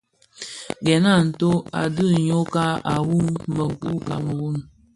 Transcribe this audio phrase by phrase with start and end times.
[0.85, 1.49] Gèn a nto
[1.81, 3.73] u dhid nwokag, asuu mun
[4.07, 4.55] Kameroun,